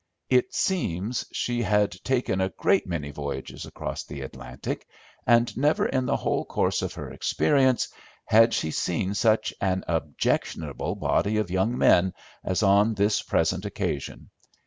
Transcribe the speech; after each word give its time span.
It 0.31 0.55
seems 0.55 1.27
she 1.31 1.61
had 1.61 1.91
taken 2.03 2.41
a 2.41 2.49
great 2.49 2.87
many 2.87 3.11
voyages 3.11 3.67
across 3.67 4.03
the 4.03 4.21
Atlantic, 4.21 4.87
and 5.27 5.55
never 5.55 5.85
in 5.85 6.07
the 6.07 6.15
whole 6.15 6.43
course 6.43 6.81
of 6.81 6.95
her 6.95 7.11
experience 7.11 7.87
had 8.25 8.51
she 8.55 8.71
seen 8.71 9.13
such 9.13 9.53
an 9.61 9.83
objectionable 9.87 10.95
body 10.95 11.37
of 11.37 11.51
young 11.51 11.77
men 11.77 12.15
as 12.43 12.63
on 12.63 12.95
this 12.95 13.21
present 13.21 13.63
occasion. 13.63 14.31